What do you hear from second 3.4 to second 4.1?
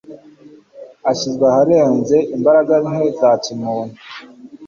kimuntu.